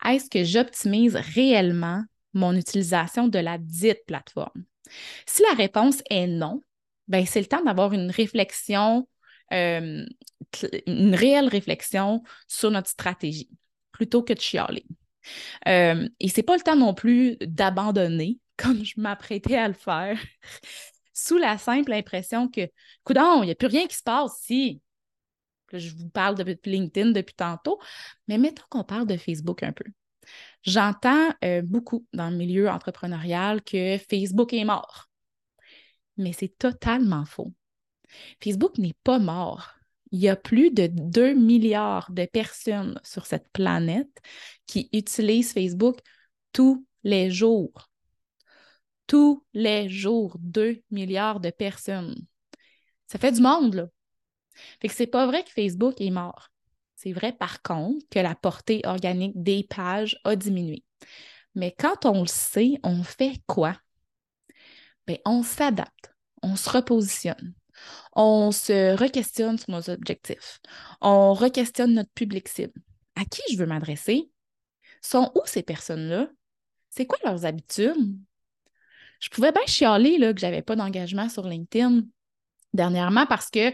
est-ce 0.05 0.31
que 0.31 0.45
j'optimise 0.45 1.17
réellement 1.17 2.05
mon 2.33 2.55
utilisation 2.55 3.29
de 3.29 3.39
la 3.39 3.59
dite 3.59 4.05
plateforme? 4.07 4.65
Si 5.27 5.43
la 5.43 5.55
réponse 5.55 6.03
est 6.11 6.27
non, 6.27 6.63
ben 7.09 7.27
c'est 7.27 7.41
le 7.41 7.47
temps 7.47 7.65
d'avoir 7.65 7.93
une 7.93 8.11
réflexion, 8.11 9.09
euh, 9.53 10.07
une 10.87 11.15
réelle 11.15 11.49
réflexion 11.49 12.23
sur 12.47 12.71
notre 12.71 12.89
stratégie, 12.89 13.51
plutôt 13.93 14.23
que 14.23 14.33
de 14.33 14.41
chialer. 14.41 14.87
Euh, 15.67 16.09
et 16.21 16.29
c'est 16.29 16.43
pas 16.43 16.57
le 16.57 16.63
temps 16.63 16.77
non 16.77 16.95
plus 16.95 17.37
d'abandonner, 17.41 18.39
comme 18.59 18.85
je 18.85 19.01
m'apprêtais 19.01 19.57
à 19.57 19.69
le 19.69 19.75
faire, 19.75 20.19
sous 21.15 21.39
la 21.39 21.57
simple 21.59 21.93
impression 21.93 22.49
que, 22.49 22.69
coudon, 23.05 23.43
il 23.43 23.47
n'y 23.47 23.53
a 23.53 23.55
plus 23.55 23.69
rien 23.69 23.87
qui 23.87 23.97
se 23.97 24.03
passe 24.03 24.43
ici. 24.43 24.83
je 25.73 25.95
vous 25.97 26.11
parle 26.11 26.37
de 26.37 26.59
LinkedIn 26.65 27.13
depuis 27.13 27.35
tantôt, 27.35 27.81
mais 28.27 28.39
mettons 28.39 28.65
qu'on 28.69 28.85
parle 28.85 29.07
de 29.07 29.17
Facebook 29.17 29.63
un 29.63 29.73
peu. 29.73 29.85
J'entends 30.63 31.31
euh, 31.45 31.63
beaucoup 31.63 32.07
dans 32.13 32.31
le 32.31 32.37
milieu 32.37 32.69
entrepreneurial 32.69 33.63
que 33.63 33.97
Facebook 34.11 34.53
est 34.53 34.65
mort. 34.65 35.09
Mais 36.17 36.33
c'est 36.33 36.59
totalement 36.59 37.25
faux. 37.25 37.53
Facebook 38.43 38.77
n'est 38.79 38.97
pas 39.05 39.19
mort. 39.19 39.75
Il 40.11 40.21
y 40.21 40.29
a 40.29 40.37
plus 40.37 40.71
de 40.71 40.87
2 40.87 41.35
milliards 41.35 42.11
de 42.11 42.25
personnes 42.25 42.99
sur 43.05 43.27
cette 43.27 43.49
planète 43.53 44.21
qui 44.67 44.89
utilisent 44.93 45.53
Facebook 45.53 45.99
tous 46.53 46.87
les 47.05 47.31
jours. 47.31 47.89
Tous 49.09 49.45
les 49.55 49.89
jours, 49.89 50.37
2 50.39 50.81
milliards 50.93 51.41
de 51.41 51.51
personnes. 51.51 52.15
Ça 53.09 53.19
fait 53.19 53.33
du 53.33 53.41
monde, 53.41 53.75
là. 53.75 53.89
Fait 54.81 54.89
que 54.89 54.95
c'est 54.95 55.07
pas 55.07 55.27
vrai 55.27 55.43
que 55.43 55.51
Facebook 55.51 56.01
est 56.01 56.11
mort. 56.11 56.51
C'est 56.95 57.13
vrai, 57.13 57.33
par 57.33 57.63
contre, 57.63 58.05
que 58.11 58.19
la 58.19 58.35
portée 58.35 58.83
organique 58.85 59.41
des 59.43 59.65
pages 59.65 60.21
a 60.25 60.37
diminué. 60.37 60.85
Mais 61.55 61.75
quand 61.77 62.07
on 62.07 62.21
le 62.21 62.29
sait, 62.29 62.75
on 62.83 63.03
fait 63.03 63.41
quoi? 63.47 63.77
Bien, 65.07 65.17
on 65.25 65.43
s'adapte, 65.43 66.15
on 66.43 66.57
se 66.57 66.69
repositionne, 66.69 67.55
on 68.15 68.53
se 68.53 68.95
re-questionne 68.95 69.59
sur 69.59 69.71
nos 69.71 69.89
objectifs, 69.89 70.61
on 71.01 71.33
re-questionne 71.33 71.95
notre 71.95 72.13
public 72.13 72.47
cible. 72.49 72.83
À 73.17 73.25
qui 73.25 73.41
je 73.51 73.57
veux 73.57 73.67
m'adresser? 73.67 74.31
Sont 75.01 75.33
où 75.35 75.41
ces 75.47 75.63
personnes-là? 75.63 76.29
C'est 76.91 77.07
quoi 77.07 77.19
leurs 77.25 77.47
habitudes? 77.47 78.19
Je 79.21 79.29
pouvais 79.31 79.53
bien 79.53 79.67
chialer 79.67 80.19
là, 80.19 80.33
que 80.33 80.41
je 80.41 80.47
n'avais 80.47 80.63
pas 80.63 80.77
d'engagement 80.77 81.29
sur 81.29 81.47
LinkedIn 81.47 82.03
dernièrement 82.73 83.27
parce 83.27 83.51
que 83.51 83.73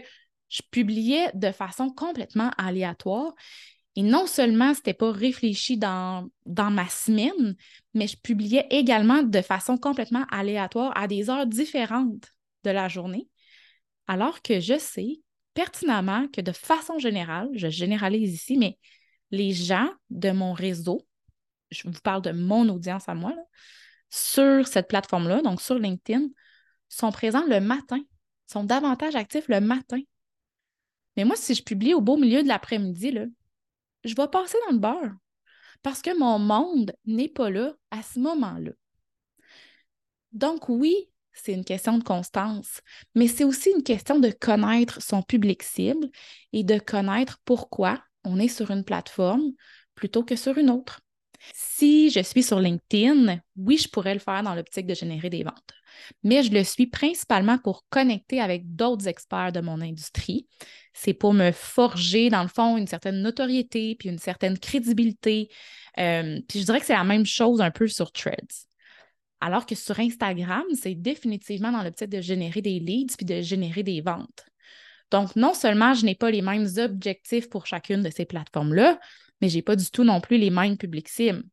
je 0.49 0.61
publiais 0.71 1.29
de 1.33 1.51
façon 1.51 1.89
complètement 1.89 2.51
aléatoire. 2.57 3.33
Et 3.95 4.03
non 4.03 4.27
seulement 4.27 4.73
ce 4.73 4.79
n'était 4.79 4.93
pas 4.93 5.11
réfléchi 5.11 5.77
dans, 5.77 6.29
dans 6.45 6.69
ma 6.69 6.87
semaine, 6.89 7.55
mais 7.93 8.07
je 8.07 8.17
publiais 8.17 8.67
également 8.69 9.23
de 9.23 9.41
façon 9.41 9.77
complètement 9.77 10.25
aléatoire 10.31 10.91
à 10.97 11.07
des 11.07 11.29
heures 11.29 11.47
différentes 11.47 12.27
de 12.65 12.71
la 12.71 12.89
journée, 12.89 13.29
alors 14.07 14.41
que 14.41 14.59
je 14.59 14.77
sais 14.77 15.21
pertinemment 15.53 16.27
que 16.27 16.41
de 16.41 16.51
façon 16.51 16.99
générale, 16.99 17.49
je 17.53 17.69
généralise 17.69 18.33
ici, 18.33 18.57
mais 18.57 18.77
les 19.31 19.53
gens 19.53 19.89
de 20.09 20.31
mon 20.31 20.51
réseau, 20.51 21.07
je 21.71 21.87
vous 21.87 22.01
parle 22.03 22.21
de 22.21 22.31
mon 22.31 22.67
audience 22.67 23.07
à 23.07 23.15
moi, 23.15 23.33
sur 24.15 24.67
cette 24.67 24.87
plateforme-là, 24.87 25.41
donc 25.41 25.61
sur 25.61 25.77
LinkedIn, 25.77 26.27
sont 26.87 27.11
présents 27.11 27.45
le 27.45 27.59
matin, 27.59 27.99
sont 28.47 28.63
davantage 28.63 29.15
actifs 29.15 29.47
le 29.49 29.59
matin. 29.59 29.99
Mais 31.17 31.25
moi, 31.25 31.35
si 31.35 31.53
je 31.53 31.63
publie 31.63 31.93
au 31.93 32.01
beau 32.01 32.17
milieu 32.17 32.41
de 32.41 32.47
l'après-midi, 32.47 33.17
je 34.03 34.15
vais 34.15 34.27
passer 34.27 34.57
dans 34.67 34.73
le 34.73 34.79
beurre 34.79 35.13
parce 35.81 36.01
que 36.01 36.17
mon 36.17 36.39
monde 36.39 36.93
n'est 37.05 37.29
pas 37.29 37.49
là 37.49 37.73
à 37.91 38.01
ce 38.01 38.19
moment-là. 38.19 38.71
Donc 40.31 40.69
oui, 40.69 40.95
c'est 41.33 41.53
une 41.53 41.65
question 41.65 41.97
de 41.97 42.03
constance, 42.03 42.81
mais 43.13 43.27
c'est 43.27 43.43
aussi 43.43 43.71
une 43.71 43.83
question 43.83 44.19
de 44.19 44.29
connaître 44.29 45.01
son 45.01 45.21
public 45.21 45.61
cible 45.61 46.09
et 46.53 46.63
de 46.63 46.79
connaître 46.79 47.39
pourquoi 47.45 48.01
on 48.23 48.39
est 48.39 48.47
sur 48.47 48.71
une 48.71 48.83
plateforme 48.83 49.51
plutôt 49.93 50.23
que 50.23 50.35
sur 50.35 50.57
une 50.57 50.69
autre. 50.69 51.01
Si 51.53 52.09
je 52.09 52.21
suis 52.21 52.43
sur 52.43 52.59
LinkedIn, 52.59 53.39
oui, 53.57 53.77
je 53.77 53.89
pourrais 53.89 54.13
le 54.13 54.19
faire 54.19 54.43
dans 54.43 54.55
l'optique 54.55 54.87
de 54.87 54.93
générer 54.93 55.29
des 55.29 55.43
ventes, 55.43 55.73
mais 56.23 56.43
je 56.43 56.51
le 56.51 56.63
suis 56.63 56.87
principalement 56.87 57.57
pour 57.57 57.85
connecter 57.89 58.39
avec 58.39 58.75
d'autres 58.75 59.07
experts 59.07 59.51
de 59.51 59.59
mon 59.59 59.81
industrie. 59.81 60.47
C'est 60.93 61.13
pour 61.13 61.33
me 61.33 61.51
forger, 61.51 62.29
dans 62.29 62.43
le 62.43 62.47
fond, 62.47 62.77
une 62.77 62.87
certaine 62.87 63.21
notoriété 63.21 63.95
puis 63.95 64.09
une 64.09 64.19
certaine 64.19 64.57
crédibilité. 64.57 65.49
Euh, 65.97 66.39
puis 66.47 66.59
je 66.59 66.65
dirais 66.65 66.79
que 66.79 66.85
c'est 66.85 66.93
la 66.93 67.03
même 67.03 67.25
chose 67.25 67.61
un 67.61 67.71
peu 67.71 67.87
sur 67.87 68.11
Threads. 68.11 68.67
Alors 69.41 69.65
que 69.65 69.75
sur 69.75 69.99
Instagram, 69.99 70.63
c'est 70.81 70.95
définitivement 70.95 71.71
dans 71.71 71.83
l'optique 71.83 72.09
de 72.09 72.21
générer 72.21 72.61
des 72.61 72.79
leads 72.79 73.15
puis 73.17 73.25
de 73.25 73.41
générer 73.41 73.83
des 73.83 74.01
ventes. 74.01 74.45
Donc, 75.11 75.35
non 75.35 75.53
seulement 75.53 75.93
je 75.93 76.05
n'ai 76.05 76.15
pas 76.15 76.31
les 76.31 76.41
mêmes 76.41 76.67
objectifs 76.77 77.49
pour 77.49 77.67
chacune 77.67 78.01
de 78.01 78.09
ces 78.09 78.25
plateformes-là, 78.25 78.99
mais 79.45 79.49
je 79.49 79.57
n'ai 79.57 79.61
pas 79.61 79.75
du 79.75 79.85
tout 79.91 80.03
non 80.03 80.21
plus 80.21 80.39
les 80.39 80.49
mêmes 80.49 80.75
publics 80.75 81.07
cibles. 81.07 81.43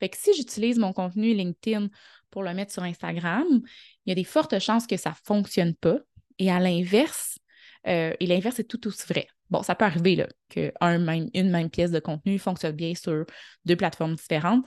Fait 0.00 0.10
que 0.10 0.18
si 0.18 0.34
j'utilise 0.34 0.78
mon 0.78 0.92
contenu 0.92 1.32
LinkedIn 1.32 1.88
pour 2.30 2.42
le 2.42 2.52
mettre 2.52 2.72
sur 2.72 2.82
Instagram, 2.82 3.46
il 4.04 4.10
y 4.10 4.12
a 4.12 4.14
des 4.14 4.24
fortes 4.24 4.58
chances 4.58 4.86
que 4.86 4.98
ça 4.98 5.10
ne 5.10 5.14
fonctionne 5.24 5.74
pas. 5.74 5.96
Et 6.38 6.50
à 6.50 6.60
l'inverse, 6.60 7.38
euh, 7.86 8.12
et 8.20 8.26
l'inverse 8.26 8.58
est 8.58 8.64
tout 8.64 8.86
aussi 8.86 9.06
vrai. 9.08 9.28
Bon, 9.48 9.62
ça 9.62 9.74
peut 9.74 9.86
arriver 9.86 10.26
qu'une 10.50 10.72
même, 10.98 11.30
même 11.32 11.70
pièce 11.70 11.90
de 11.90 12.00
contenu 12.00 12.38
fonctionne 12.38 12.76
bien 12.76 12.94
sur 12.94 13.24
deux 13.64 13.76
plateformes 13.76 14.14
différentes. 14.14 14.66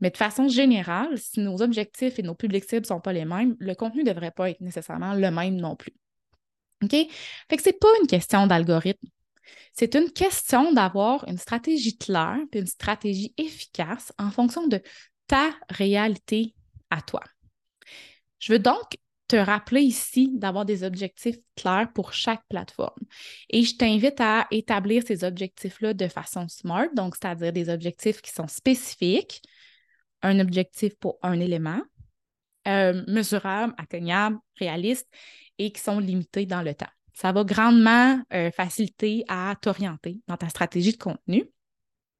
Mais 0.00 0.08
de 0.08 0.16
façon 0.16 0.48
générale, 0.48 1.18
si 1.18 1.40
nos 1.40 1.60
objectifs 1.60 2.18
et 2.18 2.22
nos 2.22 2.34
publics 2.34 2.64
cibles 2.64 2.80
ne 2.80 2.86
sont 2.86 3.00
pas 3.00 3.12
les 3.12 3.26
mêmes, 3.26 3.56
le 3.58 3.74
contenu 3.74 4.04
ne 4.04 4.08
devrait 4.08 4.30
pas 4.30 4.48
être 4.48 4.62
nécessairement 4.62 5.12
le 5.12 5.30
même 5.30 5.56
non 5.56 5.76
plus. 5.76 5.92
OK? 6.82 6.92
Fait 6.92 7.56
que 7.58 7.62
ce 7.62 7.68
n'est 7.68 7.74
pas 7.74 7.88
une 8.00 8.06
question 8.06 8.46
d'algorithme. 8.46 9.06
C'est 9.72 9.94
une 9.94 10.10
question 10.10 10.72
d'avoir 10.72 11.26
une 11.28 11.38
stratégie 11.38 11.96
claire 11.96 12.38
et 12.52 12.58
une 12.58 12.66
stratégie 12.66 13.34
efficace 13.36 14.12
en 14.18 14.30
fonction 14.30 14.66
de 14.66 14.80
ta 15.26 15.50
réalité 15.70 16.54
à 16.90 17.02
toi. 17.02 17.22
Je 18.38 18.52
veux 18.52 18.58
donc 18.58 18.98
te 19.28 19.36
rappeler 19.36 19.82
ici 19.82 20.30
d'avoir 20.32 20.64
des 20.64 20.84
objectifs 20.84 21.36
clairs 21.54 21.92
pour 21.92 22.14
chaque 22.14 22.42
plateforme. 22.48 23.04
Et 23.50 23.62
je 23.62 23.76
t'invite 23.76 24.20
à 24.20 24.46
établir 24.50 25.02
ces 25.06 25.22
objectifs-là 25.22 25.92
de 25.92 26.08
façon 26.08 26.48
smart, 26.48 26.88
donc 26.96 27.14
c'est-à-dire 27.14 27.52
des 27.52 27.68
objectifs 27.68 28.22
qui 28.22 28.30
sont 28.30 28.48
spécifiques, 28.48 29.42
un 30.22 30.40
objectif 30.40 30.94
pour 30.96 31.18
un 31.22 31.38
élément, 31.38 31.82
euh, 32.66 33.04
mesurable, 33.06 33.74
atteignable, 33.76 34.38
réaliste 34.56 35.06
et 35.58 35.72
qui 35.72 35.80
sont 35.80 36.00
limités 36.00 36.46
dans 36.46 36.62
le 36.62 36.74
temps 36.74 36.86
ça 37.18 37.32
va 37.32 37.42
grandement 37.42 38.22
euh, 38.32 38.52
faciliter 38.52 39.24
à 39.26 39.56
t'orienter 39.60 40.20
dans 40.28 40.36
ta 40.36 40.48
stratégie 40.48 40.92
de 40.92 40.98
contenu. 40.98 41.50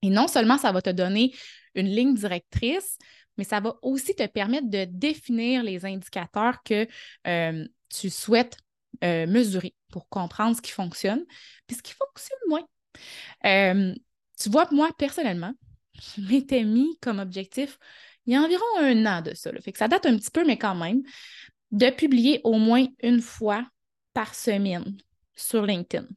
Et 0.03 0.11
non 0.11 0.27
seulement 0.27 0.59
ça 0.59 0.73
va 0.73 0.83
te 0.83 0.91
donner 0.91 1.33
une 1.77 1.87
ligne 1.87 2.15
directrice, 2.15 2.99
mais 3.37 3.45
ça 3.45 3.61
va 3.61 3.77
aussi 3.83 4.17
te 4.17 4.27
permettre 4.27 4.69
de 4.69 4.87
définir 4.91 5.63
les 5.63 5.87
indicateurs 5.87 6.65
que 6.65 6.89
euh, 7.29 7.65
tu 7.89 8.11
souhaites 8.11 8.57
euh, 9.05 9.29
mesurer 9.29 9.73
pour 9.93 10.09
comprendre 10.09 10.57
ce 10.57 10.63
qui 10.63 10.73
fonctionne, 10.73 11.25
puis 11.69 11.77
ce 11.77 11.83
qui 11.83 11.95
fonctionne 11.95 12.39
moins. 12.49 13.95
tu 14.37 14.51
vois, 14.51 14.67
moi, 14.73 14.91
personnellement, 14.99 15.53
je 15.95 16.23
m'étais 16.23 16.65
mis 16.65 16.99
comme 17.01 17.21
objectif 17.21 17.79
il 18.27 18.33
y 18.33 18.37
a 18.37 18.43
environ 18.43 18.65
un 18.81 19.07
an 19.07 19.23
de 19.23 19.33
ça. 19.35 19.53
Fait 19.63 19.71
que 19.71 19.79
ça 19.79 19.87
date 19.87 20.07
un 20.07 20.17
petit 20.19 20.33
peu, 20.33 20.45
mais 20.45 20.59
quand 20.59 20.75
même, 20.75 21.03
de 21.71 21.89
publier 21.89 22.41
au 22.43 22.59
moins 22.59 22.85
une 23.01 23.21
fois 23.21 23.65
par 24.19 24.35
semaine 24.35 24.97
sur 25.37 25.65
LinkedIn. 25.65 26.09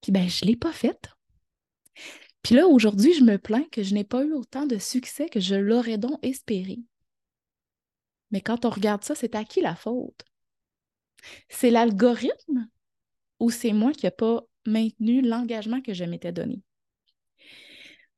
Puis 0.00 0.12
ben, 0.12 0.26
je 0.26 0.46
ne 0.46 0.48
l'ai 0.50 0.56
pas 0.56 0.72
faite. 0.72 1.10
Puis 2.40 2.54
là, 2.54 2.66
aujourd'hui, 2.66 3.12
je 3.12 3.22
me 3.22 3.36
plains 3.36 3.66
que 3.70 3.82
je 3.82 3.92
n'ai 3.92 4.02
pas 4.02 4.24
eu 4.24 4.32
autant 4.32 4.64
de 4.64 4.78
succès 4.78 5.28
que 5.28 5.40
je 5.40 5.56
l'aurais 5.56 5.98
donc 5.98 6.18
espéré. 6.22 6.78
Mais 8.30 8.40
quand 8.40 8.64
on 8.64 8.70
regarde 8.70 9.04
ça, 9.04 9.14
c'est 9.14 9.34
à 9.34 9.44
qui 9.44 9.60
la 9.60 9.76
faute? 9.76 10.24
C'est 11.50 11.68
l'algorithme 11.68 12.66
ou 13.38 13.50
c'est 13.50 13.74
moi 13.74 13.92
qui 13.92 14.06
n'ai 14.06 14.10
pas 14.10 14.42
maintenu 14.64 15.20
l'engagement 15.20 15.82
que 15.82 15.92
je 15.92 16.04
m'étais 16.04 16.32
donné? 16.32 16.62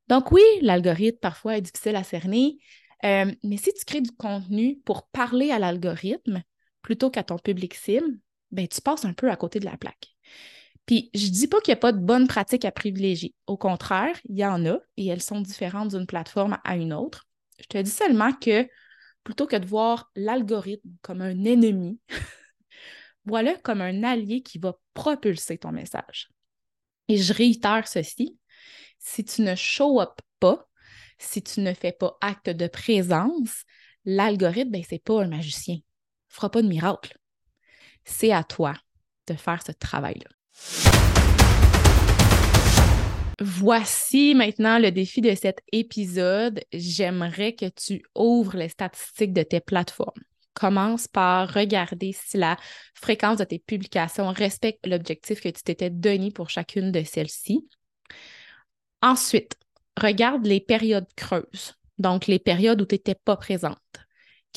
Donc 0.06 0.30
oui, 0.30 0.44
l'algorithme 0.62 1.18
parfois 1.18 1.56
est 1.56 1.62
difficile 1.62 1.96
à 1.96 2.04
cerner, 2.04 2.58
euh, 3.04 3.34
mais 3.42 3.56
si 3.56 3.74
tu 3.74 3.84
crées 3.84 4.02
du 4.02 4.12
contenu 4.12 4.78
pour 4.84 5.08
parler 5.08 5.50
à 5.50 5.58
l'algorithme, 5.58 6.44
plutôt 6.88 7.11
qu'à 7.11 7.23
ton 7.23 7.37
public 7.37 7.75
cible, 7.75 8.18
ben, 8.50 8.66
tu 8.66 8.80
passes 8.80 9.04
un 9.04 9.12
peu 9.12 9.30
à 9.30 9.37
côté 9.37 9.61
de 9.61 9.66
la 9.66 9.76
plaque. 9.76 10.16
Puis, 10.87 11.11
je 11.12 11.26
ne 11.26 11.33
dis 11.33 11.47
pas 11.47 11.61
qu'il 11.61 11.73
n'y 11.73 11.76
a 11.76 11.80
pas 11.80 11.92
de 11.92 11.99
bonnes 11.99 12.26
pratiques 12.26 12.64
à 12.64 12.73
privilégier. 12.73 13.35
Au 13.47 13.59
contraire, 13.59 14.16
il 14.26 14.38
y 14.38 14.47
en 14.47 14.64
a 14.64 14.78
et 14.97 15.07
elles 15.07 15.21
sont 15.21 15.42
différentes 15.42 15.90
d'une 15.90 16.07
plateforme 16.07 16.57
à 16.64 16.76
une 16.76 16.95
autre. 16.95 17.28
Je 17.61 17.66
te 17.66 17.76
dis 17.76 17.90
seulement 17.90 18.33
que 18.33 18.66
plutôt 19.23 19.47
que 19.47 19.57
de 19.57 19.66
voir 19.66 20.11
l'algorithme 20.16 20.88
comme 21.02 21.21
un 21.21 21.45
ennemi, 21.45 22.00
Voilà 23.26 23.54
comme 23.57 23.83
un 23.83 24.02
allié 24.02 24.40
qui 24.40 24.59
va 24.59 24.78
propulser 24.95 25.59
ton 25.59 25.73
message. 25.73 26.30
Et 27.09 27.18
je 27.18 27.35
réitère 27.35 27.87
ceci, 27.87 28.38
si 28.99 29.26
tu 29.26 29.42
ne 29.42 29.54
show 29.57 30.00
up 30.00 30.18
pas, 30.40 30.66
si 31.18 31.42
tu 31.42 31.61
ne 31.61 31.75
fais 31.75 31.92
pas 31.92 32.16
acte 32.23 32.49
de 32.49 32.66
présence, 32.66 33.64
l'algorithme, 34.07 34.71
ben, 34.71 34.83
ce 34.83 34.95
n'est 34.95 35.00
pas 35.00 35.23
un 35.23 35.28
magicien. 35.28 35.80
Il 36.38 36.42
ne 36.42 36.42
fera 36.42 36.50
pas 36.52 36.62
de 36.62 36.68
miracle. 36.68 37.18
C'est 38.04 38.30
à 38.30 38.45
toi 38.45 38.73
de 39.26 39.35
faire 39.35 39.61
ce 39.66 39.73
travail-là. 39.73 40.30
Voici 43.40 44.37
maintenant 44.37 44.78
le 44.78 44.92
défi 44.92 45.21
de 45.21 45.35
cet 45.35 45.62
épisode. 45.73 46.61
J'aimerais 46.73 47.54
que 47.54 47.68
tu 47.68 48.04
ouvres 48.14 48.57
les 48.57 48.68
statistiques 48.68 49.33
de 49.33 49.42
tes 49.42 49.59
plateformes. 49.59 50.23
Commence 50.54 51.09
par 51.09 51.52
regarder 51.52 52.12
si 52.12 52.37
la 52.37 52.57
fréquence 52.95 53.38
de 53.38 53.45
tes 53.45 53.59
publications 53.59 54.30
respecte 54.30 54.87
l'objectif 54.87 55.40
que 55.40 55.49
tu 55.49 55.64
t'étais 55.64 55.90
donné 55.90 56.30
pour 56.30 56.50
chacune 56.50 56.92
de 56.92 57.02
celles-ci. 57.02 57.68
Ensuite, 59.02 59.57
regarde 60.00 60.47
les 60.47 60.61
périodes 60.61 61.12
creuses, 61.16 61.75
donc 61.99 62.28
les 62.28 62.38
périodes 62.38 62.80
où 62.80 62.87
tu 62.87 62.95
n'étais 62.95 63.16
pas 63.16 63.37
présente. 63.37 64.07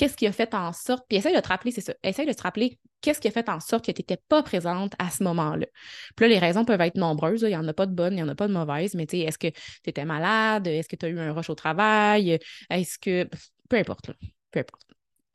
Qu'est-ce 0.02 0.18
qui 0.18 0.26
a 0.26 0.32
fait 0.32 0.56
en 0.56 0.74
sorte, 0.74 1.06
puis 1.08 1.20
essaye 1.20 1.36
de 1.36 1.40
te 1.40 1.48
rappeler, 1.48 1.70
c'est 1.70 1.82
ça, 1.82 1.94
essaye 2.02 2.26
de 2.26 2.34
te 2.34 2.42
rappeler 2.42 2.80
qu'est-ce 3.02 3.22
qui 3.22 3.28
a 3.28 3.32
fait 3.32 3.48
en 3.50 3.60
sorte 3.60 3.86
que 3.86 3.92
tu 3.92 4.00
n'étais 4.00 4.18
pas 4.18 4.42
présente 4.42 4.94
à 4.98 5.12
ce 5.12 5.24
moment-là. 5.24 5.68
Puis 6.16 6.26
là, 6.26 6.28
les 6.28 6.40
raisons 6.40 6.66
peuvent 6.66 6.82
être 6.82 6.96
nombreuses, 6.96 7.44
il 7.44 7.50
n'y 7.50 7.56
en 7.56 7.68
a 7.68 7.74
pas 7.74 7.86
de 7.86 7.94
bonnes, 7.94 8.14
il 8.14 8.16
n'y 8.16 8.24
en 8.24 8.28
a 8.28 8.34
pas 8.34 8.48
de 8.48 8.54
mauvaises, 8.54 8.96
mais 8.96 9.06
tu 9.06 9.18
sais, 9.18 9.26
est-ce 9.26 9.38
que 9.38 9.50
tu 9.50 9.90
étais 9.92 10.04
malade, 10.04 10.66
est-ce 10.66 10.90
que 10.90 10.96
tu 10.96 11.06
as 11.06 11.10
eu 11.10 11.20
un 11.20 11.32
rush 11.34 11.52
au 11.52 11.54
travail, 11.54 12.40
est-ce 12.72 12.98
que, 12.98 13.30
peu 13.70 13.78
importe, 13.78 14.10
peu 14.50 14.62
importe. 14.62 14.88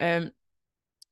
Euh, 0.02 0.28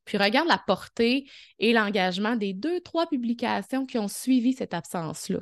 puis 0.04 0.18
regarde 0.18 0.48
la 0.48 0.58
portée 0.58 1.30
et 1.60 1.72
l'engagement 1.72 2.34
des 2.34 2.54
deux, 2.54 2.80
trois 2.80 3.06
publications 3.06 3.86
qui 3.86 3.98
ont 3.98 4.08
suivi 4.08 4.52
cette 4.52 4.74
absence-là, 4.74 5.38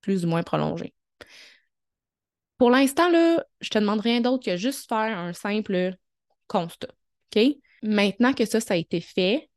plus 0.00 0.24
ou 0.24 0.28
moins 0.28 0.42
prolongée. 0.42 0.94
Pour 2.56 2.70
l'instant, 2.70 3.10
là, 3.10 3.44
je 3.60 3.68
te 3.68 3.78
demande 3.78 4.00
rien 4.00 4.22
d'autre 4.22 4.42
que 4.42 4.56
juste 4.56 4.88
faire 4.88 5.18
un 5.18 5.34
simple 5.34 5.98
constat. 6.46 6.88
Maintenant 7.82 8.32
que 8.32 8.44
ça, 8.44 8.60
ça 8.60 8.74
a 8.74 8.76
été 8.76 9.00
fait, 9.00 9.48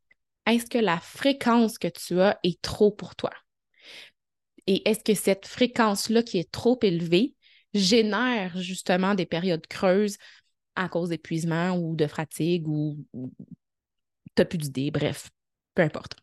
est-ce 0.45 0.65
que 0.65 0.77
la 0.77 0.99
fréquence 0.99 1.77
que 1.77 1.87
tu 1.87 2.19
as 2.19 2.39
est 2.43 2.61
trop 2.61 2.91
pour 2.91 3.15
toi? 3.15 3.31
Et 4.67 4.87
est-ce 4.89 5.03
que 5.03 5.13
cette 5.13 5.45
fréquence-là 5.45 6.23
qui 6.23 6.37
est 6.37 6.51
trop 6.51 6.79
élevée 6.81 7.35
génère 7.73 8.57
justement 8.57 9.15
des 9.15 9.25
périodes 9.25 9.67
creuses 9.67 10.17
à 10.75 10.89
cause 10.89 11.09
d'épuisement 11.09 11.77
ou 11.77 11.95
de 11.95 12.07
fatigue 12.07 12.67
ou, 12.67 12.97
t'as 14.35 14.45
plus 14.45 14.57
d'idées, 14.57 14.91
bref, 14.91 15.29
peu 15.75 15.81
importe. 15.81 16.15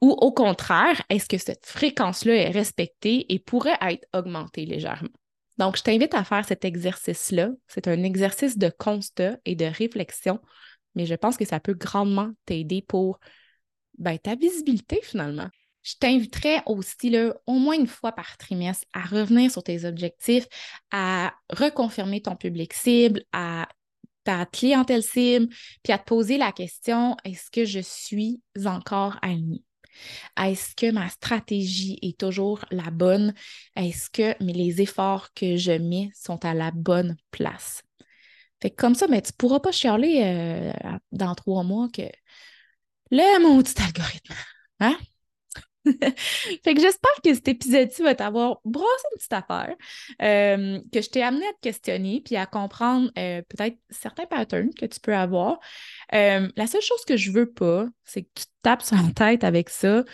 Ou 0.00 0.10
au 0.10 0.32
contraire, 0.32 1.00
est-ce 1.08 1.28
que 1.28 1.38
cette 1.38 1.66
fréquence-là 1.66 2.34
est 2.34 2.50
respectée 2.50 3.32
et 3.32 3.38
pourrait 3.38 3.78
être 3.80 4.06
augmentée 4.12 4.66
légèrement? 4.66 5.08
Donc, 5.58 5.76
je 5.76 5.82
t'invite 5.82 6.14
à 6.14 6.24
faire 6.24 6.44
cet 6.44 6.64
exercice-là. 6.64 7.50
C'est 7.68 7.88
un 7.88 8.02
exercice 8.02 8.58
de 8.58 8.70
constat 8.76 9.38
et 9.44 9.54
de 9.54 9.66
réflexion, 9.66 10.40
mais 10.94 11.06
je 11.06 11.14
pense 11.14 11.36
que 11.36 11.44
ça 11.44 11.60
peut 11.60 11.74
grandement 11.74 12.32
t'aider 12.46 12.82
pour 12.82 13.20
ben, 13.98 14.18
ta 14.18 14.34
visibilité 14.34 15.00
finalement. 15.02 15.48
Je 15.82 15.94
t'inviterais 16.00 16.62
aussi, 16.66 17.10
là, 17.10 17.34
au 17.46 17.58
moins 17.58 17.76
une 17.76 17.86
fois 17.86 18.12
par 18.12 18.36
trimestre, 18.38 18.86
à 18.94 19.02
revenir 19.02 19.50
sur 19.50 19.62
tes 19.62 19.84
objectifs, 19.84 20.46
à 20.90 21.34
reconfirmer 21.50 22.22
ton 22.22 22.36
public 22.36 22.72
cible, 22.72 23.22
à 23.32 23.68
ta 24.24 24.46
clientèle 24.46 25.02
cible, 25.02 25.48
puis 25.82 25.92
à 25.92 25.98
te 25.98 26.04
poser 26.04 26.38
la 26.38 26.52
question, 26.52 27.16
est-ce 27.24 27.50
que 27.50 27.66
je 27.66 27.80
suis 27.80 28.40
encore 28.64 29.18
alignée? 29.20 29.63
Est-ce 30.36 30.74
que 30.74 30.90
ma 30.90 31.08
stratégie 31.08 31.98
est 32.02 32.18
toujours 32.18 32.64
la 32.70 32.90
bonne? 32.90 33.34
Est-ce 33.76 34.10
que 34.10 34.34
les 34.40 34.82
efforts 34.82 35.32
que 35.34 35.56
je 35.56 35.72
mets 35.72 36.10
sont 36.14 36.44
à 36.44 36.54
la 36.54 36.70
bonne 36.70 37.16
place? 37.30 37.82
Fait 38.60 38.70
comme 38.70 38.94
ça, 38.94 39.06
mais 39.08 39.22
tu 39.22 39.32
ne 39.32 39.36
pourras 39.36 39.60
pas 39.60 39.72
chialer 39.72 40.22
euh, 40.24 40.72
dans 41.12 41.34
trois 41.34 41.62
mois 41.64 41.88
que 41.92 42.02
le 43.10 43.42
maudit 43.42 43.74
algorithme. 43.78 44.34
Hein? 44.80 44.96
fait 46.64 46.74
que 46.74 46.80
j'espère 46.80 47.12
que 47.22 47.34
cet 47.34 47.48
épisode-ci 47.48 48.02
va 48.02 48.14
t'avoir 48.14 48.60
brossé 48.64 49.04
une 49.12 49.18
petite 49.18 49.32
affaire, 49.32 49.74
euh, 50.22 50.80
que 50.92 51.02
je 51.02 51.10
t'ai 51.10 51.22
amené 51.22 51.46
à 51.46 51.52
te 51.52 51.60
questionner 51.60 52.22
puis 52.24 52.36
à 52.36 52.46
comprendre 52.46 53.10
euh, 53.18 53.42
peut-être 53.48 53.76
certains 53.90 54.26
patterns 54.26 54.72
que 54.74 54.86
tu 54.86 55.00
peux 55.00 55.14
avoir. 55.14 55.58
Euh, 56.14 56.48
la 56.56 56.66
seule 56.66 56.82
chose 56.82 57.04
que 57.06 57.16
je 57.16 57.30
veux 57.30 57.50
pas, 57.50 57.86
c'est 58.04 58.22
que 58.22 58.30
tu 58.34 58.44
te 58.44 58.50
tapes 58.62 58.82
sur 58.82 58.96
la 58.96 59.10
tête 59.14 59.44
avec 59.44 59.68
ça. 59.68 60.04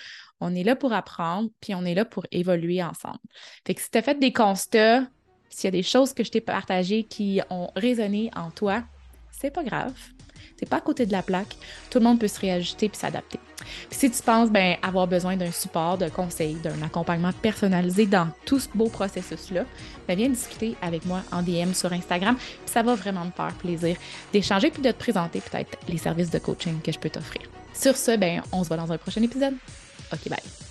On 0.41 0.55
est 0.55 0.65
là 0.65 0.75
pour 0.75 0.93
apprendre, 0.93 1.51
puis 1.61 1.75
on 1.75 1.85
est 1.85 1.95
là 1.95 2.05
pour 2.05 2.27
évoluer 2.31 2.83
ensemble. 2.83 3.19
Fait 3.67 3.75
que 3.75 3.81
si 3.81 3.91
tu 3.91 3.99
as 3.99 4.03
fait 4.03 4.19
des 4.19 4.33
constats, 4.33 5.03
s'il 5.51 5.67
y 5.67 5.69
a 5.69 5.73
des 5.73 5.83
choses 5.83 6.15
que 6.15 6.25
je 6.25 6.31
t'ai 6.31 6.41
partagées 6.41 7.05
qui 7.05 7.41
ont 7.51 7.71
résonné 7.77 8.31
en 8.35 8.51
toi, 8.51 8.83
c'est 9.31 9.51
pas 9.51 9.65
grave. 9.65 9.95
C'est 10.61 10.69
pas 10.69 10.77
à 10.77 10.81
côté 10.83 11.07
de 11.07 11.13
la 11.13 11.23
plaque. 11.23 11.57
Tout 11.89 11.99
le 11.99 12.05
monde 12.05 12.21
peut 12.21 12.29
se 12.29 12.39
réajuster 12.39 12.91
puis 12.91 12.99
s'adapter. 12.99 13.41
si 13.91 14.11
tu 14.11 14.23
penses 14.23 14.51
ben, 14.51 14.77
avoir 14.83 15.07
besoin 15.07 15.37
d'un 15.37 15.51
support, 15.51 15.97
d'un 15.97 16.11
conseil, 16.11 16.55
d'un 16.57 16.83
accompagnement 16.83 17.33
personnalisé 17.33 18.05
dans 18.05 18.29
tout 18.45 18.61
ce 18.61 18.69
beau 18.75 18.91
processus-là, 18.91 19.65
ben, 20.07 20.19
viens 20.19 20.29
discuter 20.29 20.77
avec 20.83 21.07
moi 21.07 21.23
en 21.33 21.43
DM 21.43 21.73
sur 21.73 21.91
Instagram. 21.95 22.37
ça 22.67 22.83
va 22.83 22.95
vraiment 22.95 23.25
me 23.25 23.31
faire 23.31 23.55
plaisir 23.55 23.97
d'échanger 24.35 24.71
puis 24.71 24.83
de 24.83 24.91
te 24.91 24.99
présenter 24.99 25.41
peut-être 25.41 25.79
les 25.89 25.99
services 25.99 26.31
de 26.31 26.39
coaching 26.39 26.83
que 26.83 26.93
je 26.93 26.99
peux 26.99 27.11
t'offrir. 27.11 27.43
Sur 27.73 27.97
ce, 27.97 28.19
ben, 28.19 28.43
on 28.53 28.63
se 28.63 28.69
voit 28.69 28.77
dans 28.77 28.93
un 28.93 28.99
prochain 28.99 29.23
épisode. 29.23 29.55
OK, 30.13 30.29
bye. 30.29 30.70